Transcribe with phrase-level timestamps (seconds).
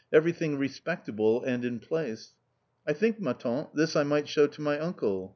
[0.11, 2.33] Everything respectable, and in place."
[2.87, 5.29] I think, ma tante^ this I might show to my uncle."